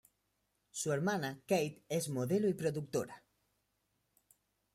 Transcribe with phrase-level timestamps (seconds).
[0.71, 3.23] Su hermana, Kate, es modelo y productora.